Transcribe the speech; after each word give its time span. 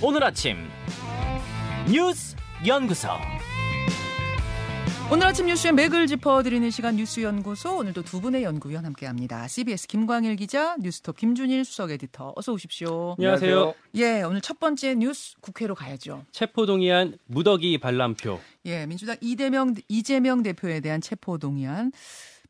오늘 0.00 0.22
아침 0.22 0.56
뉴스 1.90 2.36
연구소 2.64 3.08
오늘 5.10 5.26
아침 5.26 5.46
뉴스의 5.46 5.72
맥을 5.72 6.06
짚어드리는 6.06 6.70
시간 6.70 6.94
뉴스 6.94 7.20
연구소 7.20 7.78
오늘도 7.78 8.02
두 8.02 8.20
분의 8.20 8.44
연구위원 8.44 8.84
함께합니다. 8.84 9.48
CBS 9.48 9.88
김광일 9.88 10.36
기자, 10.36 10.76
뉴스톱 10.76 11.16
김준일 11.16 11.64
수석 11.64 11.90
에디터 11.90 12.34
어서 12.36 12.52
오십시오. 12.52 13.16
안녕하세요. 13.18 13.74
예, 13.96 14.22
오늘 14.22 14.40
첫 14.40 14.60
번째 14.60 14.94
뉴스 14.94 15.34
국회로 15.40 15.74
가야죠. 15.74 16.24
체포동의안 16.30 17.16
무더기 17.26 17.78
반람표. 17.78 18.38
예, 18.66 18.86
민주당 18.86 19.16
이재명 19.20 19.74
이재명 19.88 20.44
대표에 20.44 20.78
대한 20.78 21.00
체포동의안 21.00 21.90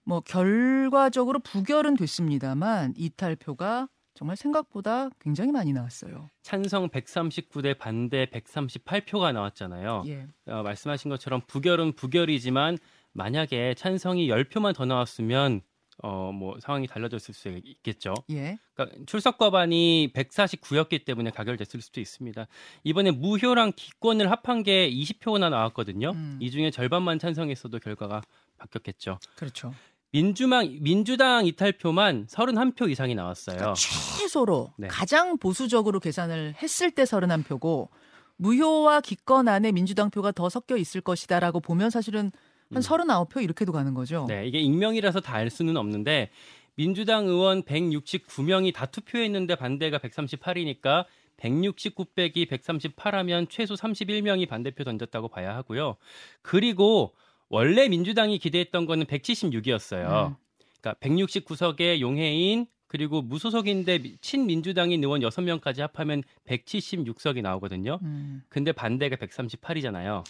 뭐 0.05 0.21
결과적으로 0.21 1.39
부결은 1.39 1.97
됐습니다만 1.97 2.93
이탈표가 2.97 3.89
정말 4.19 4.37
생각보다 4.37 5.11
굉장히 5.21 5.53
많이 5.53 5.73
나왔어요. 5.73 6.29
찬성 6.43 6.89
139대 6.89 7.79
반대 7.79 8.27
138표가 8.27 9.33
나왔잖아요. 9.33 10.03
예. 10.09 10.27
어, 10.47 10.65
말씀하신 10.65 11.09
것처럼 11.09 11.41
부결은 11.47 11.93
부결이지만 11.93 12.79
만약에 13.13 13.75
찬성이 13.75 14.27
10표만 14.27 14.75
더 14.75 14.87
나왔으면 14.87 15.61
어, 16.03 16.33
뭐 16.33 16.59
상황이 16.59 16.89
달라졌을 16.89 17.33
수 17.33 17.49
있겠죠. 17.63 18.15
예. 18.31 18.59
그러니까 18.75 19.05
출석 19.07 19.39
과반이 19.39 20.11
149였기 20.13 21.05
때문에 21.05 21.31
가결됐을 21.31 21.81
수도 21.81 22.01
있습니다. 22.01 22.49
이번에 22.83 23.13
무효랑 23.13 23.71
기권을 23.77 24.33
합한 24.33 24.65
게 24.65 24.91
20표나 24.91 25.49
나왔거든요. 25.49 26.11
음. 26.11 26.39
이 26.41 26.51
중에 26.51 26.73
절반만 26.73 27.21
찬성했어도 27.21 27.79
결과가 27.79 28.23
바뀌었겠죠. 28.59 29.21
그렇죠. 29.37 29.73
민주당 30.11 30.79
민주당 30.81 31.47
이탈표만 31.47 32.27
31표 32.27 32.91
이상이 32.91 33.15
나왔어요. 33.15 33.57
그러니까 33.57 33.75
최소로 33.75 34.73
네. 34.79 34.89
가장 34.89 35.37
보수적으로 35.39 36.01
계산을 36.01 36.55
했을 36.63 36.91
때 36.91 37.05
31표고 37.05 37.89
무효와 38.37 39.01
기권 39.01 39.49
안에 39.49 39.73
민주당 39.73 40.11
표가 40.11 40.33
더 40.33 40.49
섞여 40.49 40.77
있을 40.77 41.01
것이다라고 41.01 41.61
보면 41.61 41.91
사실은 41.91 42.31
한 42.71 42.77
음. 42.77 42.81
39표 42.81 43.43
이렇게도 43.43 43.73
가는 43.73 43.95
거죠. 43.95 44.27
네, 44.29 44.47
이게 44.47 44.61
익명이라서 44.61 45.21
다 45.21 45.37
알 45.37 45.51
수는 45.51 45.77
없는데 45.77 46.31
민주당 46.75 47.27
의원 47.27 47.63
169명이 47.65 48.73
다 48.73 48.87
투표했는데 48.87 49.57
반대가 49.57 49.99
138이니까 49.99 51.05
169 51.39 52.05
빼기 52.15 52.47
138 52.47 53.15
하면 53.17 53.47
최소 53.49 53.75
31명이 53.75 54.49
반대표 54.49 54.85
던졌다고 54.85 55.29
봐야 55.29 55.55
하고요. 55.57 55.97
그리고 56.43 57.15
원래 57.49 57.89
민주당이 57.89 58.39
기대했던 58.39 58.87
거는 58.87 59.07
176이었어요. 59.07 60.29
음. 60.29 60.37
그러니까 60.81 60.95
169석의 61.01 62.01
용해인 62.01 62.67
그리고 62.87 63.21
무소속인데 63.21 64.17
친민주당인 64.21 65.05
의원 65.05 65.21
6명까지 65.21 65.81
합하면 65.81 66.23
176석이 66.47 67.43
나오거든요. 67.43 67.99
음. 68.03 68.43
근데 68.49 68.73
반대가 68.73 69.17
138이잖아요. 69.17 70.25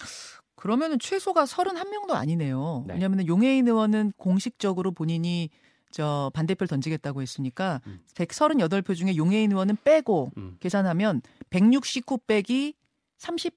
그러면은 0.57 0.99
최소가 0.99 1.45
31명도 1.45 2.11
아니네요. 2.11 2.85
네. 2.89 2.95
왜냐하면 2.95 3.29
용해인 3.29 3.69
의원은 3.69 4.13
공식적으로 4.17 4.91
본인이 4.91 5.51
저 5.93 6.31
반대표를 6.35 6.67
던지겠다고 6.67 7.23
했으니까 7.23 7.81
음. 7.87 8.01
138표 8.15 8.97
중에 8.97 9.17
용해인 9.17 9.53
의원은 9.53 9.77
빼고 9.85 10.33
음. 10.37 10.57
계산하면 10.59 11.23
169 11.51 12.19
빼기 12.27 12.75
30, 13.19 13.55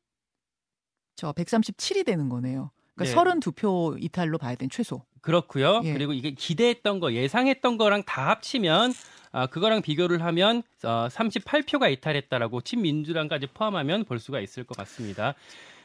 저 1.16 1.34
137이 1.34 2.06
되는 2.06 2.30
거네요. 2.30 2.72
그러니까 2.96 3.24
네. 3.24 3.40
32표 3.40 4.02
이탈로 4.02 4.38
봐야 4.38 4.56
되는 4.56 4.70
최소. 4.70 5.04
그렇고요. 5.22 5.82
예. 5.84 5.94
그리고 5.94 6.14
이게 6.14 6.32
기대했던 6.32 7.00
거, 7.00 7.14
예상했던 7.14 7.78
거랑 7.78 8.04
다 8.04 8.30
합치면 8.30 8.94
아, 9.34 9.48
그거랑 9.48 9.82
비교를 9.82 10.24
하면 10.24 10.64
어, 10.84 11.08
38표가 11.10 11.92
이탈했다라고 11.92 12.62
친민주당까지 12.62 13.48
포함하면 13.54 14.04
볼 14.04 14.20
수가 14.20 14.40
있을 14.42 14.64
것 14.64 14.76
같습니다. 14.78 15.36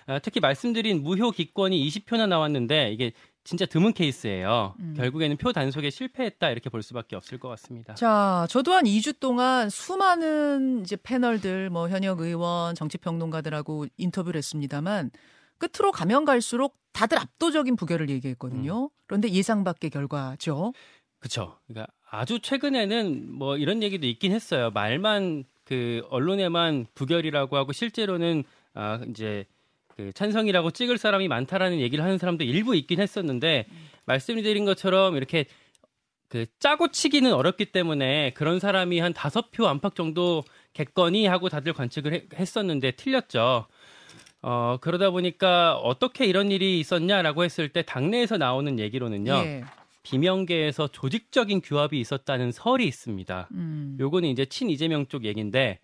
아, 0.06 0.18
특히 0.18 0.40
말씀드린 0.40 1.02
무효 1.02 1.30
기권이 1.30 1.86
20표나 1.88 2.28
나왔는데 2.28 2.92
이게 2.92 3.12
진짜 3.44 3.64
드문 3.64 3.92
케이스예요. 3.92 4.74
음. 4.80 4.94
결국에는 4.96 5.36
표 5.36 5.52
단속에 5.52 5.90
실패했다 5.90 6.50
이렇게 6.50 6.68
볼 6.68 6.82
수밖에 6.82 7.14
없을 7.14 7.38
것 7.38 7.48
같습니다. 7.50 7.94
자, 7.94 8.46
저도 8.50 8.72
한 8.72 8.84
2주 8.84 9.20
동안 9.20 9.70
수많은 9.70 10.80
이제 10.82 10.96
패널들, 11.00 11.70
뭐 11.70 11.88
현역 11.88 12.20
의원, 12.20 12.74
정치 12.74 12.98
평론가들하고 12.98 13.86
인터뷰를 13.96 14.38
했습니다만 14.38 15.12
끝으로 15.58 15.92
가면 15.92 16.24
갈수록 16.24 16.76
다들 16.92 17.18
압도적인 17.18 17.76
부결을 17.76 18.08
얘기했거든요. 18.10 18.90
그런데 19.06 19.28
예상 19.30 19.64
밖의 19.64 19.90
결과죠. 19.90 20.72
그렇죠. 21.18 21.58
그러니까 21.66 21.92
아주 22.10 22.40
최근에는 22.40 23.32
뭐 23.32 23.56
이런 23.56 23.82
얘기도 23.82 24.06
있긴 24.06 24.32
했어요. 24.32 24.70
말만 24.72 25.44
그 25.64 26.02
언론에만 26.10 26.86
부결이라고 26.94 27.56
하고 27.56 27.72
실제로는 27.72 28.44
아 28.74 29.00
이제 29.08 29.44
그 29.96 30.12
찬성이라고 30.12 30.70
찍을 30.70 30.98
사람이 30.98 31.26
많다라는 31.28 31.80
얘기를 31.80 32.04
하는 32.04 32.18
사람도 32.18 32.44
일부 32.44 32.76
있긴 32.76 33.00
했었는데 33.00 33.66
말씀드린 34.04 34.64
것처럼 34.64 35.16
이렇게 35.16 35.46
그 36.28 36.44
짜고 36.58 36.88
치기는 36.88 37.32
어렵기 37.32 37.66
때문에 37.66 38.30
그런 38.34 38.58
사람이 38.60 38.98
한 39.00 39.12
다섯 39.12 39.50
표 39.50 39.66
안팎 39.68 39.94
정도 39.94 40.44
겠거니 40.74 41.26
하고 41.26 41.48
다들 41.48 41.72
관측을 41.72 42.12
해- 42.14 42.26
했었는데 42.34 42.92
틀렸죠. 42.92 43.66
어 44.48 44.78
그러다 44.80 45.10
보니까 45.10 45.76
어떻게 45.76 46.24
이런 46.24 46.52
일이 46.52 46.78
있었냐라고 46.78 47.42
했을 47.42 47.68
때 47.68 47.82
당내에서 47.82 48.36
나오는 48.36 48.78
얘기로는요. 48.78 49.32
예. 49.32 49.64
비명계에서 50.04 50.86
조직적인 50.86 51.62
규합이 51.62 51.98
있었다는 51.98 52.52
설이 52.52 52.86
있습니다. 52.86 53.48
음. 53.50 53.96
요거는 53.98 54.28
이제 54.28 54.44
친 54.44 54.70
이재명 54.70 55.06
쪽 55.08 55.24
얘기인데, 55.24 55.80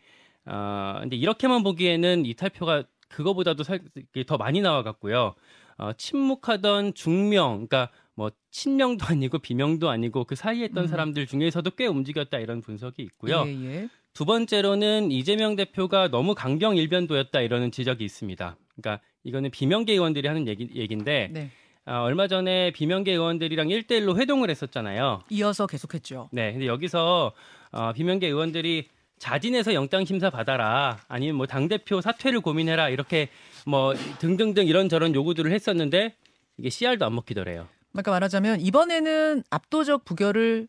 어, 0.47 0.99
근데 1.01 1.17
이렇게만 1.17 1.65
보기에는 1.65 2.25
이탈표가 2.25 2.85
그거보다도 3.09 3.65
살, 3.65 3.81
더 4.29 4.37
많이 4.37 4.61
나와갔고요. 4.61 5.35
어, 5.79 5.93
침묵하던 5.95 6.95
중명, 6.95 7.67
그러니까 7.67 7.91
뭐 8.15 8.31
친명도 8.51 9.07
아니고 9.07 9.39
비명도 9.39 9.89
아니고 9.89 10.25
그 10.25 10.35
사이에 10.35 10.67
있던 10.67 10.85
음. 10.85 10.89
사람들 10.89 11.27
중에서도 11.27 11.71
꽤 11.73 11.87
움직였다 11.87 12.39
이런 12.39 12.61
분석이 12.61 13.03
있고요. 13.03 13.45
예, 13.47 13.51
예. 13.65 13.89
두 14.13 14.25
번째로는 14.27 15.11
이재명 15.11 15.57
대표가 15.57 16.09
너무 16.09 16.35
강경 16.35 16.77
일변도였다 16.77 17.41
이러는 17.41 17.71
지적이 17.71 18.05
있습니다. 18.05 18.57
그러니까 18.77 19.03
이거는 19.25 19.51
비명계 19.51 19.93
의원들이 19.95 20.29
하는 20.29 20.47
얘기, 20.47 20.69
얘기인데 20.75 21.31
네. 21.33 21.51
아, 21.85 22.03
얼마 22.03 22.29
전에 22.29 22.71
비명계 22.73 23.13
의원들이랑 23.13 23.69
1대1로 23.69 24.19
회동을 24.21 24.51
했었잖아요. 24.51 25.23
이어서 25.31 25.67
계속했죠. 25.67 26.29
네, 26.33 26.53
근데 26.53 26.67
여기서 26.67 27.33
어, 27.73 27.93
비명계 27.95 28.27
의원들이 28.29 28.89
자진해서 29.19 29.73
영장 29.75 30.05
심사 30.05 30.31
받아라, 30.31 30.99
아니면 31.09 31.37
뭐 31.37 31.47
당 31.47 31.69
대표 31.69 32.01
사퇴를 32.01 32.41
고민해라 32.41 32.89
이렇게 32.89 33.29
뭐 33.67 33.95
등등등 34.19 34.67
이런저런 34.67 35.15
요구들을 35.15 35.51
했었는데 35.53 36.15
이게 36.59 36.69
CR도 36.71 37.07
안 37.07 37.15
먹히더래요. 37.15 37.67
그러니까 37.93 38.11
말하자면 38.13 38.61
이번에는 38.61 39.43
압도적 39.51 40.05
부결을 40.05 40.69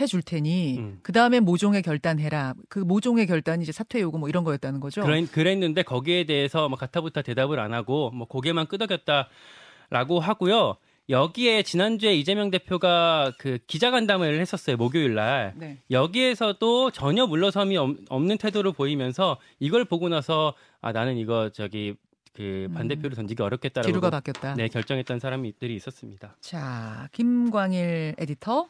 해줄 0.00 0.22
테니 0.22 0.78
음. 0.78 0.98
그 1.02 1.12
다음에 1.12 1.38
모종의 1.40 1.82
결단해라. 1.82 2.54
그 2.68 2.80
모종의 2.80 3.26
결단이 3.28 3.62
이제 3.62 3.70
사퇴 3.70 4.00
요구 4.00 4.18
뭐 4.18 4.28
이런 4.28 4.42
거였다는 4.42 4.80
거죠. 4.80 5.02
그랬, 5.02 5.30
그랬는데 5.30 5.82
거기에 5.82 6.24
대해서 6.24 6.68
뭐 6.68 6.76
가타부타 6.76 7.22
대답을 7.22 7.60
안 7.60 7.72
하고 7.74 8.10
뭐 8.10 8.26
고개만 8.26 8.66
끄덕였다라고 8.66 10.18
하고요. 10.20 10.76
여기에 11.10 11.62
지난주에 11.64 12.14
이재명 12.16 12.50
대표가 12.50 13.30
그 13.38 13.58
기자간담회를 13.66 14.40
했었어요 14.40 14.76
목요일 14.78 15.14
날. 15.14 15.52
네. 15.54 15.78
여기에서도 15.90 16.90
전혀 16.92 17.26
물러섬이 17.26 17.76
없- 17.76 17.96
없는 18.08 18.38
태도를 18.38 18.72
보이면서 18.72 19.36
이걸 19.60 19.84
보고 19.84 20.08
나서 20.08 20.54
아 20.80 20.92
나는 20.92 21.18
이거 21.18 21.50
저기 21.50 21.94
그 22.34 22.68
반대표를 22.74 23.16
던지기 23.16 23.42
어렵겠다라고 23.42 23.86
기류가 23.86 24.10
바뀌었다. 24.10 24.54
네 24.54 24.68
결정했던 24.68 25.20
사람들이 25.20 25.74
있었습니다. 25.76 26.36
자, 26.40 27.08
김광일 27.12 28.14
에디터, 28.18 28.68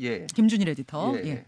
예. 0.00 0.26
김준일 0.34 0.68
에디터. 0.70 1.14
예. 1.16 1.26
예. 1.28 1.46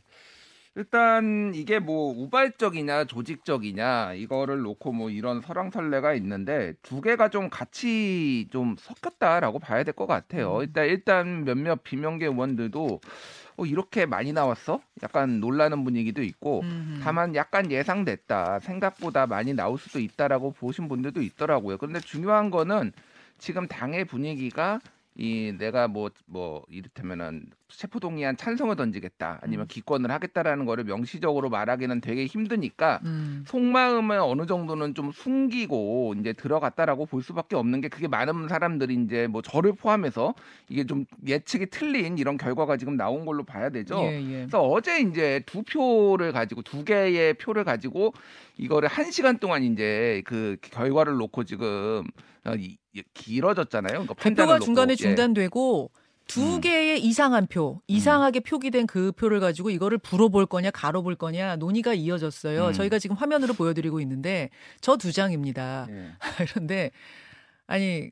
일단 0.74 1.52
이게 1.54 1.78
뭐 1.78 2.12
우발적이냐 2.14 3.06
조직적이냐 3.06 4.12
이거를 4.12 4.60
놓고 4.60 4.92
뭐 4.92 5.08
이런 5.08 5.40
설왕설래가 5.40 6.12
있는데 6.16 6.74
두 6.82 7.00
개가 7.00 7.30
좀 7.30 7.48
같이 7.48 8.46
좀 8.50 8.76
섞였다라고 8.78 9.58
봐야 9.58 9.84
될 9.84 9.94
것 9.94 10.06
같아요. 10.06 10.58
일단 10.60 10.86
일단 10.86 11.44
몇몇 11.44 11.82
비명계 11.82 12.26
의원들도 12.26 13.00
어, 13.56 13.64
이렇게 13.64 14.06
많이 14.06 14.32
나왔어? 14.32 14.80
약간 15.02 15.40
놀라는 15.40 15.84
분위기도 15.84 16.22
있고 16.22 16.60
음흠. 16.60 17.00
다만 17.02 17.34
약간 17.34 17.70
예상됐다. 17.70 18.60
생각보다 18.60 19.26
많이 19.26 19.54
나올 19.54 19.78
수도 19.78 19.98
있다라고 19.98 20.52
보신 20.52 20.88
분들도 20.88 21.22
있더라고요. 21.22 21.78
근데 21.78 22.00
중요한 22.00 22.50
거는 22.50 22.92
지금 23.38 23.66
당의 23.66 24.04
분위기가 24.04 24.80
이 25.18 25.54
내가 25.58 25.88
뭐뭐 25.88 26.64
이를테면은 26.68 27.46
체포 27.68 27.98
동의안 27.98 28.36
찬성을 28.36 28.74
던지겠다 28.76 29.40
아니면 29.42 29.64
음. 29.64 29.68
기권을 29.68 30.10
하겠다라는 30.10 30.66
거를 30.66 30.84
명시적으로 30.84 31.48
말하기는 31.48 32.00
되게 32.00 32.26
힘드니까 32.26 33.00
음. 33.04 33.42
속마음을 33.46 34.18
어느 34.18 34.46
정도는 34.46 34.94
좀 34.94 35.10
숨기고 35.12 36.14
이제 36.20 36.32
들어갔다라고 36.34 37.06
볼 37.06 37.22
수밖에 37.22 37.56
없는 37.56 37.80
게 37.80 37.88
그게 37.88 38.08
많은 38.08 38.48
사람들이 38.48 38.94
이제 38.94 39.26
뭐 39.26 39.40
저를 39.40 39.72
포함해서 39.72 40.34
이게 40.68 40.84
좀 40.84 41.06
예측이 41.26 41.66
틀린 41.66 42.18
이런 42.18 42.36
결과가 42.36 42.76
지금 42.76 42.96
나온 42.96 43.24
걸로 43.24 43.42
봐야 43.42 43.70
되죠. 43.70 43.98
예, 44.02 44.20
예. 44.20 44.36
그래서 44.40 44.62
어제 44.62 45.00
이제 45.00 45.42
두 45.46 45.62
표를 45.62 46.32
가지고 46.32 46.60
두 46.62 46.84
개의 46.84 47.34
표를 47.34 47.64
가지고 47.64 48.12
이거를 48.58 48.88
한 48.88 49.10
시간 49.10 49.38
동안 49.38 49.62
이제 49.62 50.22
그 50.26 50.56
결과를 50.60 51.14
놓고 51.16 51.44
지금 51.44 52.04
길어졌잖아요. 53.14 53.92
그러니까 53.92 54.14
놓고. 54.54 54.64
중간에 54.64 54.92
예. 54.92 54.96
중단되고 54.96 55.90
두 56.26 56.56
음. 56.56 56.60
개의 56.60 57.00
이상한 57.04 57.46
표, 57.46 57.80
이상하게 57.86 58.40
표기된 58.40 58.86
그 58.86 59.12
표를 59.12 59.38
가지고 59.38 59.70
이거를 59.70 59.98
불어볼 59.98 60.46
거냐, 60.46 60.70
가로볼 60.72 61.14
거냐 61.14 61.56
논의가 61.56 61.94
이어졌어요. 61.94 62.68
음. 62.68 62.72
저희가 62.72 62.98
지금 62.98 63.14
화면으로 63.16 63.54
보여드리고 63.54 64.00
있는데 64.00 64.50
저 64.80 64.96
두 64.96 65.12
장입니다. 65.12 65.86
예. 65.90 66.10
그런데 66.50 66.90
아니 67.68 68.10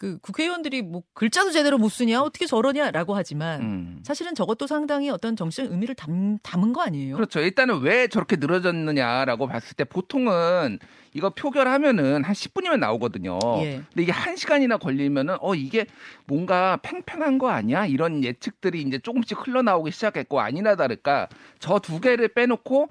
그 0.00 0.16
국회의원들이 0.22 0.80
뭐 0.80 1.02
글자도 1.12 1.50
제대로 1.50 1.76
못 1.76 1.90
쓰냐, 1.90 2.22
어떻게 2.22 2.46
저러냐라고 2.46 3.14
하지만 3.14 3.60
음. 3.60 4.00
사실은 4.02 4.34
저것도 4.34 4.66
상당히 4.66 5.10
어떤 5.10 5.36
정치적 5.36 5.70
의미를 5.70 5.94
담, 5.94 6.38
담은 6.42 6.72
거 6.72 6.80
아니에요? 6.80 7.16
그렇죠. 7.16 7.40
일단은 7.40 7.80
왜 7.82 8.08
저렇게 8.08 8.36
늘어졌느냐라고 8.36 9.46
봤을 9.46 9.76
때 9.76 9.84
보통은 9.84 10.78
이거 11.12 11.28
표결하면은 11.28 12.24
한 12.24 12.32
10분이면 12.32 12.78
나오거든요. 12.78 13.38
예. 13.58 13.82
근데 13.92 14.02
이게 14.02 14.10
한 14.10 14.36
시간이나 14.36 14.78
걸리면은 14.78 15.36
어 15.42 15.54
이게 15.54 15.84
뭔가 16.24 16.78
팽팽한 16.80 17.36
거 17.36 17.50
아니야? 17.50 17.84
이런 17.84 18.24
예측들이 18.24 18.80
이제 18.80 18.98
조금씩 18.98 19.46
흘러나오기 19.46 19.90
시작했고 19.90 20.40
아니나 20.40 20.76
다를까 20.76 21.28
저 21.58 21.78
두 21.78 22.00
개를 22.00 22.28
빼놓고 22.28 22.88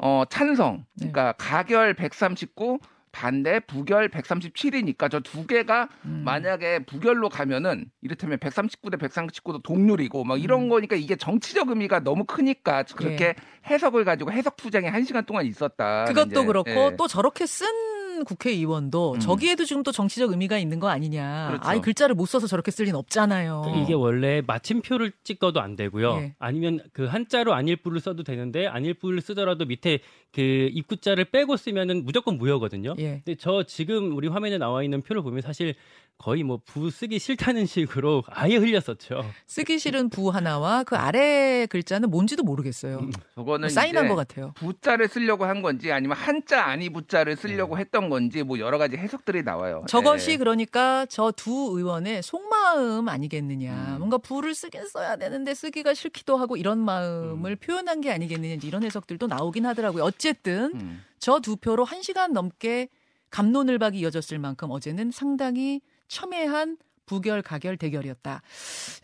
어 0.00 0.24
찬성, 0.28 0.84
네. 0.94 1.10
그러니까 1.12 1.34
가결 1.38 1.94
139 1.94 2.80
반대 3.12 3.60
부결 3.60 4.08
137이니까 4.08 5.10
저 5.10 5.20
두 5.28 5.46
개가 5.46 5.88
음. 6.04 6.22
만약에 6.24 6.80
부결로 6.84 7.28
가면은 7.28 7.90
이를테면 8.00 8.38
139 8.38 8.90
대 8.90 8.96
139도 8.96 9.62
동률이고 9.62 10.24
막 10.24 10.42
이런 10.42 10.62
음. 10.62 10.68
거니까 10.68 10.96
이게 10.96 11.16
정치적 11.16 11.68
의미가 11.68 12.00
너무 12.00 12.24
크니까 12.24 12.84
그렇게 12.96 13.34
해석을 13.66 14.04
가지고 14.04 14.32
해석 14.32 14.56
투쟁이 14.56 14.88
한 14.88 15.04
시간 15.04 15.24
동안 15.24 15.44
있었다. 15.44 16.06
그것도 16.06 16.30
이제, 16.30 16.44
그렇고 16.44 16.70
예. 16.70 16.96
또 16.96 17.06
저렇게 17.06 17.46
쓴 17.46 18.24
국회의원도 18.24 19.14
음. 19.14 19.20
저기에도 19.20 19.64
지금 19.64 19.82
또 19.82 19.92
정치적 19.92 20.30
의미가 20.30 20.58
있는 20.58 20.80
거 20.80 20.88
아니냐. 20.88 21.48
그렇죠. 21.48 21.68
아니 21.68 21.80
글자를 21.80 22.14
못 22.14 22.26
써서 22.26 22.46
저렇게 22.46 22.70
쓸 22.70 22.86
리는 22.86 22.98
없잖아요. 22.98 23.82
이게 23.84 23.94
원래 23.94 24.42
마침표를 24.46 25.12
찍어도 25.22 25.60
안 25.60 25.76
되고요. 25.76 26.16
예. 26.16 26.34
아니면 26.38 26.80
그 26.92 27.04
한자로 27.06 27.54
안일부를 27.54 28.00
써도 28.00 28.22
되는데 28.24 28.66
안일부를 28.66 29.20
쓰더라도 29.20 29.66
밑에 29.66 30.00
그 30.32 30.68
입구자를 30.72 31.24
빼고 31.26 31.56
쓰면은 31.56 32.04
무조건 32.04 32.36
무효거든요. 32.38 32.94
예. 32.98 33.22
근데 33.24 33.34
저 33.38 33.62
지금 33.64 34.16
우리 34.16 34.28
화면에 34.28 34.58
나와 34.58 34.82
있는 34.82 35.02
표를 35.02 35.22
보면 35.22 35.40
사실 35.42 35.74
거의 36.18 36.42
뭐 36.42 36.58
부 36.66 36.90
쓰기 36.90 37.20
싫다는 37.20 37.64
식으로 37.66 38.24
아예 38.26 38.56
흘렸었죠. 38.56 39.24
쓰기 39.46 39.78
싫은 39.78 40.10
부 40.10 40.30
하나와 40.30 40.82
그 40.82 40.96
아래 40.96 41.64
글자는 41.70 42.10
뭔지도 42.10 42.42
모르겠어요. 42.42 42.98
음. 42.98 43.12
저거는 43.36 43.60
뭐 43.60 43.68
사인한 43.68 44.08
것 44.08 44.16
같아요. 44.16 44.52
부자를 44.56 45.06
쓰려고 45.08 45.44
한 45.44 45.62
건지 45.62 45.92
아니면 45.92 46.16
한자 46.16 46.64
아니 46.64 46.90
부자를 46.90 47.36
쓰려고 47.36 47.78
했던 47.78 48.08
건지 48.10 48.42
뭐 48.42 48.58
여러 48.58 48.78
가지 48.78 48.96
해석들이 48.96 49.44
나와요. 49.44 49.84
저것이 49.88 50.32
네. 50.32 50.36
그러니까 50.38 51.06
저 51.06 51.30
두 51.36 51.78
의원의 51.78 52.22
속마음 52.24 53.08
아니겠느냐. 53.08 53.72
음. 53.94 53.98
뭔가 53.98 54.18
부를 54.18 54.56
쓰긴 54.56 54.86
써야 54.88 55.14
되는데 55.14 55.54
쓰기가 55.54 55.94
싫기도 55.94 56.36
하고 56.36 56.56
이런 56.56 56.78
마음을 56.80 57.54
표현한 57.54 58.00
게 58.00 58.10
아니겠느냐. 58.10 58.56
이런 58.64 58.82
해석들도 58.82 59.28
나오긴 59.28 59.66
하더라고요. 59.66 60.02
어쨌든 60.18 60.72
음. 60.74 61.04
저두 61.20 61.56
표로 61.56 61.84
한 61.84 62.02
시간 62.02 62.32
넘게 62.32 62.88
감론을박이 63.30 63.98
이어졌을 64.00 64.38
만큼 64.38 64.70
어제는 64.70 65.12
상당히 65.12 65.80
첨예한 66.08 66.76
부결 67.06 67.40
가결 67.40 67.76
대결이었다. 67.76 68.42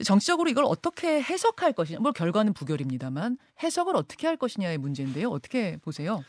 정치적으로 0.04 0.50
이걸 0.50 0.64
어떻게 0.66 1.22
해석할 1.22 1.72
것이냐. 1.72 2.00
뭐 2.00 2.12
결과는 2.12 2.52
부결입니다만 2.52 3.38
해석을 3.62 3.96
어떻게 3.96 4.26
할 4.26 4.36
것이냐의 4.36 4.76
문제인데요. 4.78 5.30
어떻게 5.30 5.78
보세요? 5.78 6.22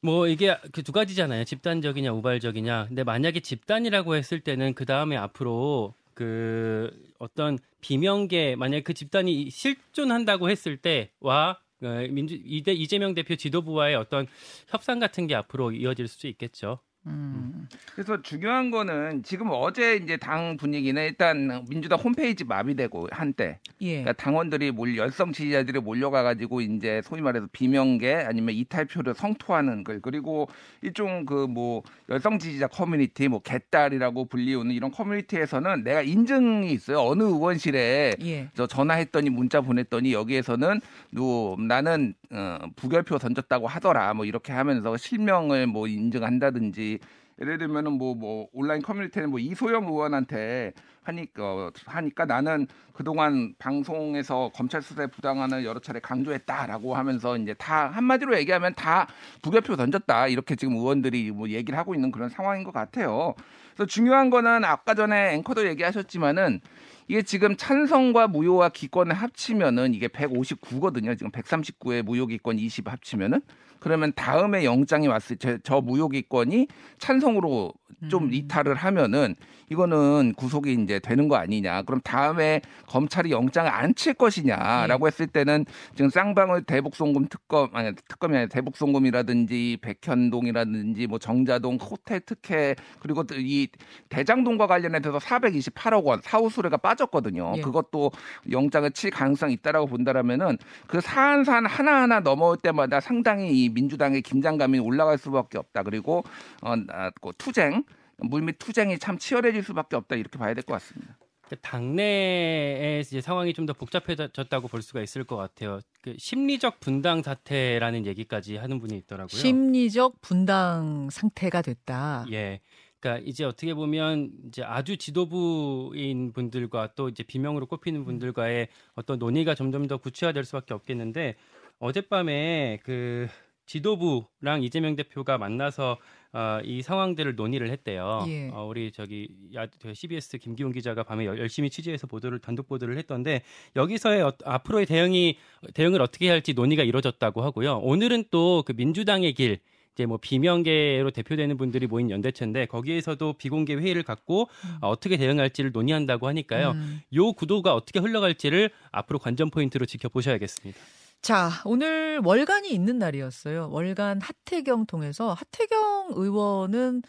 뭐 0.00 0.28
이게 0.28 0.56
그 0.72 0.82
두 0.82 0.92
가지잖아요. 0.92 1.44
집단적이냐 1.44 2.12
우발적이냐. 2.12 2.86
근데 2.88 3.02
만약에 3.04 3.40
집단이라고 3.40 4.14
했을 4.14 4.40
때는 4.40 4.74
그 4.74 4.86
다음에 4.86 5.16
앞으로 5.16 5.94
그 6.14 6.90
어떤 7.18 7.58
비명계 7.80 8.56
만약 8.56 8.84
그 8.84 8.94
집단이 8.94 9.50
실존한다고 9.50 10.48
했을 10.48 10.76
때와 10.78 11.50
어, 11.50 11.65
민주 12.10 12.38
이대 12.42 12.72
이재명 12.72 13.14
대표 13.14 13.36
지도부와의 13.36 13.96
어떤 13.96 14.26
협상 14.68 14.98
같은 14.98 15.26
게 15.26 15.34
앞으로 15.34 15.72
이어질 15.72 16.08
수 16.08 16.26
있겠죠. 16.26 16.80
음. 17.06 17.68
그래서 17.94 18.20
중요한 18.22 18.70
거는 18.70 19.22
지금 19.22 19.48
어제 19.50 19.96
이제 19.96 20.16
당 20.16 20.56
분위기는 20.56 21.02
일단 21.02 21.64
민주당 21.68 21.98
홈페이지 21.98 22.44
마비되고 22.44 23.08
한때 23.10 23.58
예. 23.80 24.02
그러니까 24.02 24.12
당원들이 24.12 24.72
몰 24.72 24.96
열성 24.96 25.32
지지자들이 25.32 25.80
몰려가 25.80 26.22
가지고 26.22 26.60
이제 26.60 27.00
소위 27.04 27.22
말해서 27.22 27.46
비명계 27.52 28.14
아니면 28.14 28.54
이탈표를 28.54 29.14
성토하는 29.14 29.84
걸 29.84 30.00
그리고 30.00 30.48
일종 30.82 31.24
그 31.24 31.46
뭐 31.46 31.82
열성 32.08 32.38
지지자 32.38 32.66
커뮤니티 32.68 33.28
뭐 33.28 33.40
개딸이라고 33.40 34.26
불리우는 34.26 34.72
이런 34.72 34.90
커뮤니티에서는 34.90 35.84
내가 35.84 36.02
인증이 36.02 36.70
있어요 36.72 37.00
어느 37.00 37.22
의원실에 37.22 38.16
예. 38.22 38.48
저 38.54 38.66
전화했더니 38.66 39.30
문자 39.30 39.60
보냈더니 39.60 40.12
여기에서는 40.12 40.80
누 41.12 41.56
나는 41.58 42.14
어, 42.30 42.58
부결표 42.76 43.18
던졌다고 43.18 43.66
하더라 43.66 44.14
뭐 44.14 44.24
이렇게 44.24 44.52
하면서 44.52 44.96
실명을 44.96 45.66
뭐 45.66 45.86
인증한다든지 45.86 46.98
예를 47.40 47.58
들면은 47.58 47.92
뭐뭐 47.92 48.48
온라인 48.52 48.80
커뮤니티는 48.80 49.30
뭐 49.30 49.38
이소영 49.38 49.84
의원한테 49.84 50.72
하니까 51.02 51.44
어, 51.44 51.70
하니까 51.84 52.24
나는 52.24 52.66
그동안 52.92 53.54
방송에서 53.58 54.50
검찰 54.54 54.80
수사에 54.80 55.06
부당한을 55.06 55.64
여러 55.64 55.78
차례 55.78 56.00
강조했다라고 56.00 56.96
하면서 56.96 57.36
이제 57.36 57.54
다 57.54 57.88
한마디로 57.88 58.36
얘기하면 58.38 58.74
다 58.74 59.06
부결표 59.42 59.76
던졌다 59.76 60.28
이렇게 60.28 60.56
지금 60.56 60.76
의원들이 60.76 61.30
뭐 61.30 61.48
얘기를 61.50 61.78
하고 61.78 61.94
있는 61.94 62.10
그런 62.10 62.30
상황인 62.30 62.64
것 62.64 62.72
같아요. 62.72 63.34
그래서 63.74 63.86
중요한 63.86 64.30
거는 64.30 64.64
아까 64.64 64.94
전에 64.94 65.34
앵커도 65.34 65.66
얘기하셨지만은 65.68 66.60
이게 67.08 67.22
지금 67.22 67.56
찬성과 67.56 68.28
무효와 68.28 68.70
기권을 68.70 69.14
합치면은 69.14 69.94
이게 69.94 70.08
159거든요. 70.08 71.16
지금 71.16 71.30
139에 71.30 72.02
무효 72.02 72.26
기권 72.26 72.58
20 72.58 72.90
합치면은 72.90 73.40
그러면 73.78 74.12
다음에 74.16 74.64
영장이 74.64 75.06
왔을 75.06 75.36
때 75.36 75.58
저 75.62 75.80
무효 75.80 76.08
기권이 76.08 76.66
찬성으로 76.98 77.72
좀 78.10 78.24
음. 78.24 78.34
이탈을 78.34 78.74
하면은 78.74 79.36
이거는 79.70 80.34
구속이 80.36 80.74
이제 80.82 80.98
되는 80.98 81.28
거 81.28 81.36
아니냐. 81.36 81.82
그럼 81.82 82.00
다음에 82.02 82.60
검찰이 82.86 83.30
영장을 83.30 83.70
안 83.70 83.94
칠 83.96 84.12
것이냐라고 84.12 85.06
했을 85.06 85.26
때는 85.26 85.64
지금 85.94 86.10
쌍방울 86.10 86.64
대북송금 86.64 87.28
특검 87.28 87.70
아니 87.74 87.94
특검이 88.08 88.34
아니라 88.36 88.48
대북송금이라든지 88.48 89.78
백현동이라든지 89.80 91.06
뭐 91.06 91.18
정자동 91.18 91.76
호텔 91.76 92.20
특혜 92.20 92.74
그리고 93.00 93.24
또이 93.24 93.68
대장동과 94.10 94.66
관련해서 94.66 95.18
428억 95.18 96.04
원 96.04 96.20
사후 96.22 96.50
수뢰가 96.50 96.76
빠 96.76 96.94
졌거든요. 96.96 97.54
예. 97.56 97.60
그것도 97.60 98.10
영장을 98.50 98.90
칠 98.92 99.10
가능성이 99.10 99.54
있다라고 99.54 99.86
본다라면은 99.86 100.58
그 100.86 101.00
사안 101.00 101.44
사안 101.44 101.66
하나하나 101.66 102.20
넘어올 102.20 102.56
때마다 102.56 103.00
상당히 103.00 103.64
이 103.64 103.68
민주당의 103.68 104.22
긴장감이 104.22 104.78
올라갈 104.78 105.18
수밖에 105.18 105.58
없다. 105.58 105.82
그리고 105.82 106.24
어 106.62 106.74
아, 106.88 107.10
그 107.20 107.30
투쟁 107.38 107.84
물밑 108.18 108.58
투쟁이 108.58 108.98
참 108.98 109.18
치열해질 109.18 109.62
수밖에 109.62 109.96
없다 109.96 110.16
이렇게 110.16 110.38
봐야 110.38 110.54
될 110.54 110.64
것 110.64 110.72
같습니다. 110.74 111.16
그 111.48 111.54
당내의 111.60 113.00
이제 113.02 113.20
상황이 113.20 113.52
좀 113.52 113.66
더 113.66 113.72
복잡해졌다고 113.72 114.68
볼 114.68 114.82
수가 114.82 115.00
있을 115.02 115.24
것 115.24 115.36
같아요. 115.36 115.80
그 116.02 116.14
심리적 116.18 116.78
분당 116.80 117.22
사태라는 117.22 118.06
얘기까지 118.06 118.56
하는 118.56 118.78
분이 118.80 118.96
있더라고요. 118.98 119.28
심리적 119.28 120.20
분당 120.20 121.08
상태가 121.10 121.62
됐다. 121.62 122.26
예. 122.32 122.60
그러니까 123.00 123.24
이제 123.26 123.44
어떻게 123.44 123.74
보면 123.74 124.30
이제 124.48 124.62
아주 124.62 124.96
지도부인 124.96 126.32
분들과 126.32 126.90
또 126.96 127.08
이제 127.08 127.22
비명으로 127.22 127.66
꼽히는 127.66 128.04
분들과의 128.04 128.68
어떤 128.94 129.18
논의가 129.18 129.54
점점 129.54 129.86
더 129.86 129.96
구체화될 129.98 130.44
수밖에 130.44 130.74
없겠는데 130.74 131.34
어젯밤에 131.78 132.78
그 132.82 133.28
지도부랑 133.66 134.62
이재명 134.62 134.94
대표가 134.96 135.38
만나서 135.38 135.98
어, 136.32 136.60
이 136.64 136.82
상황들을 136.82 137.34
논의를 137.34 137.70
했대요. 137.70 138.24
예. 138.28 138.50
어, 138.52 138.64
우리 138.66 138.92
저기 138.92 139.28
야, 139.54 139.66
저 139.78 139.92
CBS 139.92 140.38
김기훈 140.38 140.72
기자가 140.72 141.02
밤에 141.02 141.24
열- 141.26 141.38
열심히 141.38 141.70
취재해서 141.70 142.06
보도를 142.06 142.38
단독 142.38 142.68
보도를 142.68 142.96
했던데 142.98 143.42
여기서의 143.74 144.22
어, 144.22 144.32
앞으로의 144.44 144.86
대응이 144.86 145.36
대응을 145.74 146.00
어떻게 146.02 146.28
할지 146.28 146.52
논의가 146.54 146.82
이루어졌다고 146.84 147.42
하고요. 147.42 147.78
오늘은 147.78 148.24
또 148.30 148.62
그 148.66 148.72
민주당의 148.72 149.32
길 149.34 149.58
이제 149.96 150.04
뭐 150.04 150.18
비명계로 150.18 151.10
대표되는 151.10 151.56
분들이 151.56 151.86
모인 151.86 152.10
연대체인데 152.10 152.66
거기에서도 152.66 153.32
비공개 153.32 153.74
회의를 153.74 154.02
갖고 154.02 154.42
음. 154.42 154.78
어, 154.82 154.90
어떻게 154.90 155.16
대응할지를 155.16 155.72
논의한다고 155.72 156.28
하니까요. 156.28 156.72
음. 156.72 157.00
요 157.14 157.32
구도가 157.32 157.74
어떻게 157.74 157.98
흘러갈지를 157.98 158.70
앞으로 158.92 159.18
관전 159.18 159.50
포인트로 159.50 159.86
지켜보셔야겠습니다. 159.86 160.78
자, 161.22 161.48
오늘 161.64 162.20
월간이 162.22 162.70
있는 162.70 162.98
날이었어요. 162.98 163.70
월간 163.70 164.20
하태경 164.20 164.84
통해서 164.84 165.32
하태경 165.32 166.08
의원은 166.10 167.02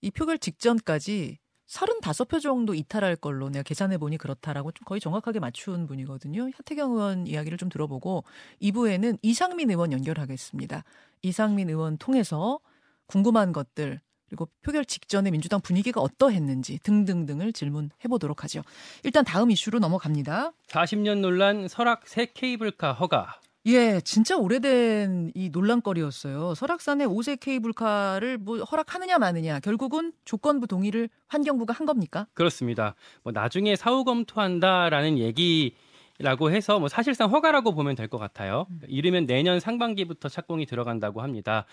이 0.00 0.10
표결 0.12 0.38
직전까지 0.38 1.38
35표 1.70 2.40
정도 2.40 2.74
이탈할 2.74 3.16
걸로 3.16 3.48
내가 3.48 3.62
계산해 3.62 3.98
보니 3.98 4.18
그렇다라고 4.18 4.72
좀 4.72 4.84
거의 4.84 5.00
정확하게 5.00 5.38
맞춘 5.38 5.86
분이거든요. 5.86 6.50
하태경 6.54 6.92
의원 6.92 7.26
이야기를 7.26 7.58
좀 7.58 7.68
들어보고 7.68 8.24
2부에는 8.60 9.18
이상민 9.22 9.70
의원 9.70 9.92
연결하겠습니다. 9.92 10.84
이상민 11.22 11.68
의원 11.68 11.96
통해서 11.96 12.58
궁금한 13.06 13.52
것들 13.52 14.00
그리고 14.28 14.48
표결 14.62 14.84
직전에 14.84 15.30
민주당 15.30 15.60
분위기가 15.60 16.00
어떠했는지 16.00 16.78
등등등을 16.82 17.52
질문해 17.52 18.08
보도록 18.08 18.44
하죠. 18.44 18.62
일단 19.02 19.24
다음 19.24 19.50
이슈로 19.50 19.80
넘어갑니다. 19.80 20.52
40년 20.68 21.20
논란 21.20 21.66
설악 21.66 22.06
새 22.06 22.26
케이블카 22.26 22.92
허가. 22.92 23.40
예, 23.66 24.00
진짜 24.00 24.36
오래된 24.38 25.32
이 25.34 25.50
논란거리였어요. 25.50 26.54
설악산의 26.54 27.06
5세 27.06 27.38
케이블카를 27.40 28.38
뭐 28.38 28.58
허락하느냐 28.58 29.18
마느냐 29.18 29.60
결국은 29.60 30.12
조건부 30.24 30.66
동의를 30.66 31.10
환경부가 31.28 31.74
한 31.74 31.84
겁니까? 31.86 32.26
그렇습니다. 32.32 32.94
뭐 33.22 33.32
나중에 33.32 33.76
사후 33.76 34.04
검토한다라는 34.04 35.18
얘기 35.18 35.74
라고 36.18 36.50
해서 36.50 36.78
뭐 36.78 36.88
사실상 36.88 37.30
허가라고 37.30 37.74
보면 37.74 37.96
될 37.96 38.08
것 38.08 38.16
같아요. 38.18 38.66
이르면 38.88 39.26
내년 39.26 39.60
상반기부터 39.60 40.28
착공이 40.30 40.64
들어간다고 40.66 41.20
합니다. 41.22 41.66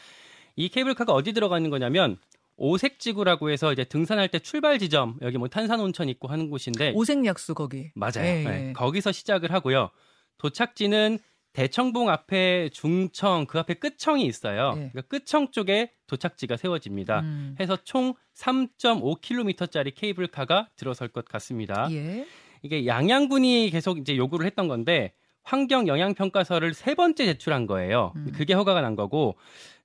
이 0.57 0.69
케이블카가 0.69 1.13
어디 1.13 1.31
들어가는 1.33 1.69
거냐면 1.69 2.17
오색지구라고 2.57 3.49
해서 3.49 3.71
이제 3.71 3.83
등산할 3.85 4.27
때 4.29 4.39
출발 4.39 4.77
지점 4.79 5.17
여기 5.21 5.37
뭐 5.37 5.47
탄산 5.47 5.79
온천 5.79 6.09
있고 6.09 6.27
하는 6.27 6.49
곳인데 6.49 6.93
오색약수 6.95 7.53
거기. 7.55 7.77
네. 7.77 7.91
맞아요. 7.95 8.25
예, 8.25 8.43
네, 8.43 8.67
예. 8.69 8.73
거기서 8.73 9.11
시작을 9.13 9.53
하고요. 9.53 9.89
도착지는 10.37 11.19
대청봉 11.61 12.07
앞에 12.07 12.69
중청 12.71 13.47
그 13.47 13.57
앞에 13.57 13.73
끝청이 13.73 14.23
있어요. 14.27 14.73
예. 14.75 14.89
그러니까 14.91 15.01
끝청 15.07 15.49
쪽에 15.49 15.89
도착지가 16.05 16.55
세워집니다. 16.55 17.21
음. 17.21 17.55
해서 17.59 17.75
총 17.83 18.13
3.5km짜리 18.35 19.95
케이블카가 19.95 20.69
들어설 20.75 21.07
것 21.07 21.25
같습니다. 21.25 21.87
예. 21.89 22.27
이게 22.61 22.85
양양군이 22.85 23.71
계속 23.71 23.97
이제 23.97 24.15
요구를 24.15 24.45
했던 24.45 24.67
건데 24.67 25.13
환경 25.41 25.87
영향 25.87 26.13
평가서를 26.13 26.75
세 26.75 26.93
번째 26.93 27.25
제출한 27.25 27.65
거예요. 27.65 28.13
음. 28.17 28.31
그게 28.35 28.53
허가가 28.53 28.81
난 28.81 28.95
거고. 28.95 29.35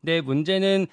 근데 0.02 0.20
문제는 0.20 0.86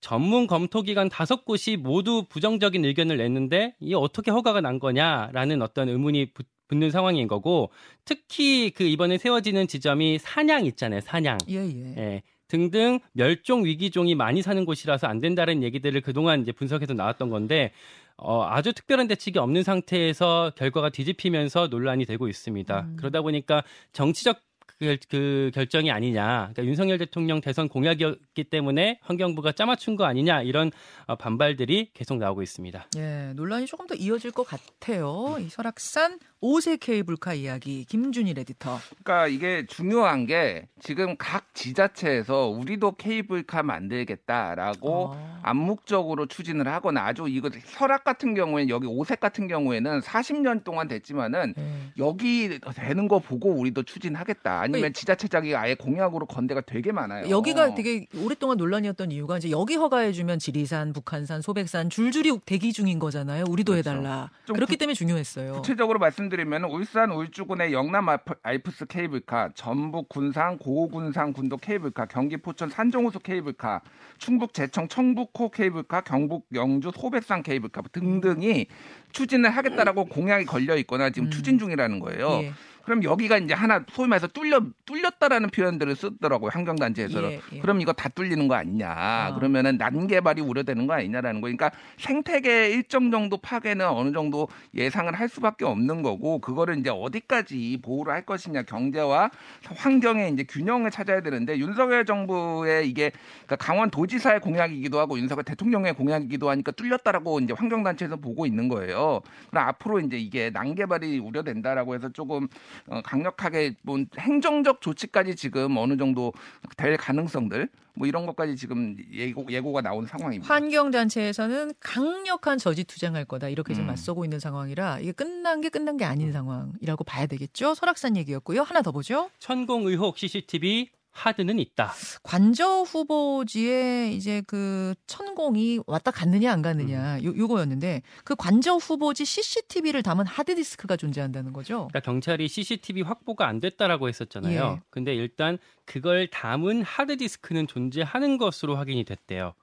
전문 0.00 0.46
검토 0.46 0.82
기관 0.82 1.08
다섯 1.08 1.46
곳이 1.46 1.78
모두 1.78 2.26
부정적인 2.28 2.84
의견을 2.84 3.16
냈는데 3.16 3.74
이게 3.80 3.94
어떻게 3.94 4.30
허가가 4.30 4.60
난 4.60 4.80
거냐라는 4.80 5.62
어떤 5.62 5.88
의문이 5.88 6.34
붙- 6.34 6.46
붙는 6.68 6.90
상황인 6.90 7.28
거고 7.28 7.70
특히 8.04 8.70
그 8.70 8.84
이번에 8.84 9.18
세워지는 9.18 9.68
지점이 9.68 10.18
산양 10.18 10.66
있잖아요. 10.66 11.00
산양. 11.00 11.38
예, 11.48 11.56
예. 11.56 11.94
예, 11.96 12.22
등등 12.48 13.00
멸종 13.12 13.64
위기종이 13.64 14.14
많이 14.14 14.42
사는 14.42 14.64
곳이라서 14.64 15.06
안 15.06 15.20
된다는 15.20 15.62
얘기들을 15.62 16.00
그동안 16.00 16.42
이제 16.42 16.52
분석해서 16.52 16.94
나왔던 16.94 17.30
건데 17.30 17.72
어, 18.16 18.44
아주 18.44 18.72
특별한 18.72 19.08
대책이 19.08 19.38
없는 19.38 19.62
상태에서 19.62 20.52
결과가 20.56 20.90
뒤집히면서 20.90 21.68
논란이 21.68 22.06
되고 22.06 22.28
있습니다. 22.28 22.80
음. 22.80 22.96
그러다 22.98 23.22
보니까 23.22 23.62
정치적 23.92 24.40
그, 24.78 24.96
그 25.08 25.50
결정이 25.54 25.90
아니냐, 25.90 26.50
그러니까 26.52 26.64
윤석열 26.64 26.98
대통령 26.98 27.40
대선 27.40 27.68
공약이었기 27.68 28.44
때문에 28.44 28.98
환경부가 29.02 29.52
짜맞춘 29.52 29.96
거 29.96 30.04
아니냐 30.04 30.42
이런 30.42 30.70
어, 31.06 31.16
반발들이 31.16 31.90
계속 31.94 32.18
나오고 32.18 32.42
있습니다. 32.42 32.88
예, 32.96 33.32
논란이 33.34 33.66
조금 33.66 33.86
더 33.86 33.94
이어질 33.94 34.32
것 34.32 34.44
같아요. 34.44 35.36
이 35.40 35.48
설악산 35.48 36.18
5세 36.46 36.78
케이블카 36.78 37.34
이야기 37.34 37.84
김준일 37.84 38.38
에디터. 38.38 38.78
그러니까 39.02 39.26
이게 39.26 39.66
중요한 39.66 40.26
게 40.26 40.68
지금 40.80 41.16
각 41.18 41.52
지자체에서 41.54 42.46
우리도 42.46 42.92
케이블카 42.92 43.64
만들겠다라고 43.64 45.06
어. 45.12 45.38
암묵적으로 45.42 46.26
추진을 46.26 46.68
하거나 46.68 47.04
아주 47.04 47.26
이거 47.28 47.50
설악 47.64 48.04
같은 48.04 48.34
경우에는 48.34 48.68
여기 48.68 48.86
오색 48.86 49.18
같은 49.18 49.48
경우에는 49.48 50.00
40년 50.00 50.62
동안 50.62 50.86
됐지만은 50.86 51.54
예. 51.58 51.72
여기 51.98 52.60
되는 52.76 53.08
거 53.08 53.18
보고 53.18 53.50
우리도 53.50 53.82
추진하겠다. 53.82 54.60
아니면 54.60 54.92
지자체장이 54.92 55.54
아예 55.56 55.74
공약으로 55.74 56.26
건 56.26 56.46
데가 56.46 56.60
되게 56.60 56.92
많아요. 56.92 57.28
여기가 57.28 57.74
되게 57.74 58.06
오랫동안 58.22 58.56
논란이었던 58.56 59.10
이유가 59.10 59.38
이제 59.38 59.50
여기 59.50 59.74
허가해 59.74 60.12
주면 60.12 60.38
지리산, 60.38 60.92
북한산, 60.92 61.42
소백산 61.42 61.90
줄줄이 61.90 62.38
대기 62.44 62.72
중인 62.72 62.98
거잖아요. 63.00 63.44
우리도 63.48 63.72
그렇죠. 63.72 63.90
해달라. 63.90 64.30
좀 64.44 64.54
그렇기 64.54 64.74
구- 64.74 64.78
때문에 64.78 64.94
중요했어요. 64.94 65.52
구체적으로 65.54 65.98
말씀드리 65.98 66.35
면 66.44 66.64
울산 66.64 67.10
울주군의 67.10 67.72
영남 67.72 68.08
알프- 68.08 68.36
알프스 68.42 68.86
케이블카, 68.86 69.50
전북 69.54 70.08
군산 70.08 70.58
고군산 70.58 71.32
군도 71.32 71.56
케이블카, 71.56 72.06
경기 72.06 72.36
포천 72.36 72.68
산정호수 72.68 73.20
케이블카, 73.20 73.80
충북 74.18 74.52
제청 74.52 74.88
청북호 74.88 75.50
케이블카, 75.50 76.02
경북 76.02 76.46
영주 76.54 76.90
소백산 76.94 77.42
케이블카 77.42 77.82
등등이 77.92 78.66
추진을 79.12 79.50
하겠다라고 79.50 80.06
공약이 80.06 80.44
걸려 80.44 80.76
있거나 80.76 81.10
지금 81.10 81.28
음. 81.28 81.30
추진 81.30 81.58
중이라는 81.58 82.00
거예요. 82.00 82.40
예, 82.42 82.52
그럼 82.86 83.02
여기가 83.02 83.38
이제 83.38 83.52
하나 83.52 83.84
소위 83.90 84.06
말해서 84.06 84.28
뚫려 84.28 84.60
뚫렸다라는 84.84 85.50
표현들을 85.50 85.96
쓰더라고요 85.96 86.50
환경단체에서는. 86.52 87.30
예, 87.32 87.40
예. 87.52 87.58
그럼 87.58 87.80
이거 87.80 87.92
다 87.92 88.08
뚫리는 88.08 88.46
거 88.46 88.54
아니냐? 88.54 88.88
아. 88.88 89.34
그러면은 89.34 89.76
난개발이 89.76 90.40
우려되는 90.40 90.86
거 90.86 90.94
아니냐라는 90.94 91.40
거. 91.40 91.46
그러니까 91.46 91.72
생태계 91.98 92.70
일정 92.70 93.10
정도 93.10 93.38
파괴는 93.38 93.84
어느 93.88 94.12
정도 94.12 94.46
예상을 94.72 95.12
할 95.12 95.28
수밖에 95.28 95.64
없는 95.64 96.02
거고 96.02 96.38
그거를 96.38 96.78
이제 96.78 96.88
어디까지 96.88 97.80
보호를 97.82 98.12
할 98.12 98.24
것이냐 98.24 98.62
경제와 98.62 99.30
환경의 99.64 100.32
이제 100.32 100.44
균형을 100.44 100.92
찾아야 100.92 101.20
되는데 101.22 101.58
윤석열 101.58 102.04
정부의 102.04 102.88
이게 102.88 103.10
그러니까 103.46 103.56
강원도지사의 103.56 104.38
공약이기도 104.38 105.00
하고 105.00 105.18
윤석열 105.18 105.42
대통령의 105.42 105.94
공약이기도 105.94 106.48
하니까 106.50 106.70
뚫렸다라고 106.70 107.40
이제 107.40 107.52
환경단체에서 107.52 108.14
보고 108.14 108.46
있는 108.46 108.68
거예요. 108.68 109.22
그럼 109.50 109.66
앞으로 109.66 109.98
이제 109.98 110.16
이게 110.16 110.50
난개발이 110.50 111.18
우려된다라고 111.18 111.96
해서 111.96 112.08
조금 112.10 112.36
어, 112.44 112.75
강력하게 113.04 113.74
뭐 113.82 113.98
행정적 114.18 114.80
조치까지 114.80 115.36
지금 115.36 115.76
어느 115.76 115.96
정도 115.96 116.32
될 116.76 116.96
가능성들 116.96 117.68
뭐 117.94 118.06
이런 118.06 118.26
것까지 118.26 118.56
지금 118.56 118.96
예고 119.12 119.46
예고가 119.50 119.80
나온 119.80 120.06
상황입니다. 120.06 120.52
환경단체에서는 120.52 121.72
강력한 121.80 122.58
저지 122.58 122.84
투쟁할 122.84 123.24
거다 123.24 123.48
이렇게 123.48 123.72
지금 123.72 123.86
음. 123.86 123.88
맞서고 123.88 124.24
있는 124.24 124.38
상황이라 124.38 125.00
이게 125.00 125.12
끝난 125.12 125.60
게 125.60 125.68
끝난 125.68 125.96
게 125.96 126.04
아닌 126.04 126.30
상황이라고 126.32 127.04
봐야 127.04 127.26
되겠죠. 127.26 127.74
설악산 127.74 128.16
얘기였고요. 128.16 128.62
하나 128.62 128.82
더 128.82 128.92
보죠. 128.92 129.30
천공 129.38 129.86
의혹 129.86 130.18
CCTV 130.18 130.90
하드는 131.16 131.58
있다. 131.58 131.92
관저 132.22 132.82
후보지에 132.82 134.12
이제 134.12 134.42
그 134.46 134.94
천공이 135.06 135.80
왔다 135.86 136.10
갔느냐 136.10 136.52
안 136.52 136.62
갔느냐 136.62 137.22
요, 137.24 137.36
요거였는데 137.36 138.02
그 138.24 138.36
관저 138.36 138.74
후보지 138.74 139.24
CCTV를 139.24 140.02
담은 140.02 140.26
하드디스크가 140.26 140.96
존재한다는 140.96 141.52
거죠. 141.52 141.88
그러니까 141.88 142.00
경찰이 142.00 142.48
CCTV 142.48 143.02
확보가 143.02 143.48
안 143.48 143.60
됐다라고 143.60 144.08
했었잖아요. 144.08 144.76
예. 144.78 144.82
근데 144.90 145.14
일단 145.14 145.58
그걸 145.86 146.28
담은 146.28 146.82
하드 146.82 147.16
디스크는 147.16 147.66
존재하는 147.66 148.36
것으로 148.36 148.76
확인이 148.76 149.04
됐대요. 149.04 149.54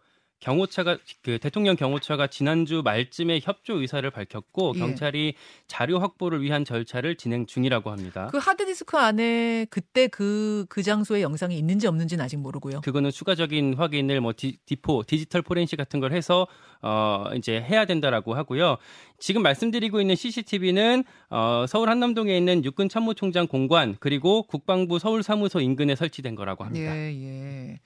경호처가 0.44 0.98
그 1.22 1.40
대통령 1.40 1.78
경호처가 1.78 2.28
지난주 2.28 2.82
말쯤에 2.84 3.40
협조 3.42 3.80
의사를 3.80 4.10
밝혔고 4.12 4.74
예. 4.76 4.80
경찰이 4.80 5.36
자료 5.68 6.00
확보를 6.00 6.42
위한 6.42 6.66
절차를 6.66 7.16
진행 7.16 7.46
중이라고 7.46 7.90
합니다. 7.90 8.28
그 8.30 8.40
하드디스크 8.40 8.98
안에 8.98 9.68
그때 9.70 10.08
그, 10.08 10.66
그 10.68 10.84
장소의 10.84 11.22
영상이 11.22 11.58
있는지 11.58 11.88
없는지는 11.88 12.26
아직 12.26 12.38
모르고요. 12.38 12.82
그거는 12.82 13.12
추가적인 13.12 13.76
확인을 13.76 14.20
뭐 14.20 14.34
디, 14.36 14.58
디포 14.66 15.04
디지털 15.08 15.42
포렌식 15.42 15.78
같은 15.78 16.02
걸 16.02 16.12
해서 16.12 16.46
어 16.82 17.28
이제 17.38 17.62
해야 17.62 17.86
된다라고 17.86 18.34
하고요. 18.34 18.78
지금 19.20 19.44
말씀드리고 19.44 20.02
있는 20.02 20.16
CCTV는 20.16 21.06
어 21.30 21.66
서울 21.70 21.90
한남동에 21.90 22.36
있는 22.38 22.66
육군 22.66 22.90
참모총장 22.90 23.48
공관 23.48 23.96
그리고 24.02 24.44
국방부 24.44 25.00
서울 25.00 25.24
사무소 25.24 25.62
인근에 25.62 25.96
설치된 25.96 26.36
거라고 26.36 26.66
합니다. 26.66 26.94
예, 26.94 27.14
예. 27.14 27.80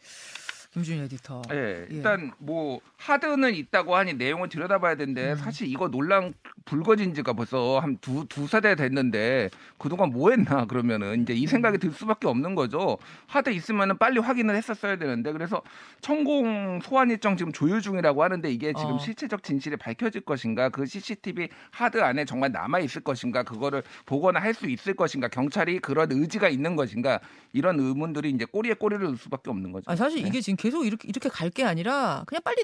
김준일 0.72 1.04
에디터. 1.04 1.42
예, 1.52 1.88
일단 1.90 2.32
뭐 2.38 2.80
하드는 2.98 3.56
있다고 3.56 3.96
하니 3.96 4.14
내용을 4.14 4.50
들여다봐야 4.50 4.96
되는데 4.96 5.32
음. 5.32 5.36
사실 5.38 5.68
이거 5.68 5.90
논란 5.90 6.34
불거진 6.68 7.14
지가 7.16 7.34
벌써 7.34 7.80
한 7.80 7.98
두 8.02 8.26
두 8.28 8.46
세대 8.48 8.76
됐는데 8.76 9.50
그동안 9.78 10.12
뭐 10.12 10.30
했나 10.32 10.66
그러면은 10.66 11.24
이제 11.24 11.34
이 11.34 11.48
생각이 11.48 11.78
들 11.80 11.92
수밖에 11.92 12.28
없는 12.28 12.56
거죠. 12.56 12.98
하드 13.26 13.50
있으면은 13.50 13.98
빨리 13.98 14.20
확인을 14.20 14.56
했었어야 14.56 14.98
되는데 14.98 15.32
그래서 15.32 15.62
천공 16.02 16.80
소환 16.84 17.10
일정 17.10 17.38
지금 17.38 17.52
조율 17.52 17.82
중이라고 17.82 18.22
하는데 18.24 18.52
이게 18.52 18.74
지금 18.74 18.94
어. 18.94 19.00
실체적 19.00 19.44
진실이 19.44 19.78
밝혀질 19.78 20.22
것인가 20.22 20.70
그 20.70 20.86
CCTV 20.86 21.48
하드 21.72 22.02
안에 22.02 22.26
정말 22.26 22.52
남아 22.52 22.80
있을 22.80 23.02
것인가 23.02 23.44
그거를 23.44 23.82
보거나 24.06 24.40
할 24.42 24.54
수 24.54 24.68
있을 24.68 24.96
것인가 24.96 25.28
경찰이 25.28 25.80
그런 25.80 26.12
의지가 26.12 26.50
있는 26.50 26.76
것인가 26.76 27.20
이런 27.54 27.80
의문들이 27.80 28.30
이제 28.32 28.44
꼬리에 28.46 28.74
꼬리를 28.74 29.04
넣을 29.06 29.16
수밖에 29.18 29.50
없는 29.52 29.72
거죠. 29.72 29.84
아, 29.92 29.96
사실 29.96 30.22
네. 30.24 30.28
이게 30.30 30.42
지금 30.42 30.58
계속 30.58 30.86
이렇게 30.86 31.08
이렇게 31.08 31.30
갈 31.30 31.50
게 31.52 31.64
아니라 31.64 32.24
그냥 32.28 32.42
빨리 32.44 32.64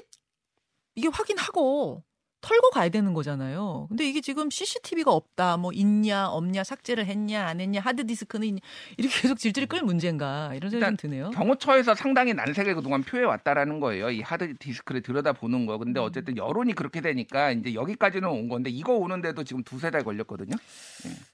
이게 0.96 1.08
확인하고 1.08 2.02
털고 2.44 2.70
가야 2.70 2.90
되는 2.90 3.14
거잖아요. 3.14 3.86
근데 3.88 4.06
이게 4.06 4.20
지금 4.20 4.50
CCTV가 4.50 5.10
없다, 5.10 5.56
뭐 5.56 5.72
있냐, 5.72 6.28
없냐, 6.28 6.62
삭제를 6.62 7.06
했냐, 7.06 7.46
안 7.46 7.58
했냐, 7.60 7.80
하드 7.80 8.06
디스크는 8.06 8.46
있냐, 8.48 8.60
이렇게 8.98 9.22
계속 9.22 9.38
질질이 9.38 9.64
끌 9.66 9.80
문제인가 9.82 10.52
이런 10.54 10.70
생각이 10.70 10.70
좀 10.70 10.78
일단 10.78 10.96
드네요. 10.98 11.30
경호처에서 11.30 11.94
상당히 11.94 12.34
난색을 12.34 12.74
그동안 12.74 13.02
표해 13.02 13.24
왔다라는 13.24 13.80
거예요. 13.80 14.10
이 14.10 14.20
하드 14.20 14.58
디스크를 14.58 15.00
들여다 15.00 15.32
보는 15.32 15.64
거. 15.64 15.76
음. 15.76 15.78
근데 15.78 16.00
어쨌든 16.00 16.36
여론이 16.36 16.74
그렇게 16.74 17.00
되니까 17.00 17.50
이제 17.52 17.72
여기까지는 17.74 18.28
온 18.28 18.48
건데 18.50 18.68
이거 18.68 18.92
오는데도 18.92 19.42
지금 19.44 19.62
두세 19.64 19.90
달 19.90 20.04
걸렸거든요. 20.04 20.54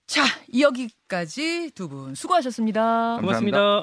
자, 0.07 0.23
여기까지 0.59 1.71
두 1.75 1.88
분 1.90 2.14
수고하셨습니다. 2.14 2.81
감사합니다. 2.81 3.21
고맙습니다. 3.21 3.76